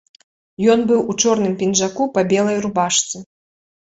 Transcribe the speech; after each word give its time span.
Ён 0.75 0.79
быў 0.91 1.01
у 1.13 1.15
чорным 1.25 1.53
пінжаку 1.59 2.07
па 2.15 2.21
белай 2.31 2.57
рубашцы. 2.65 3.17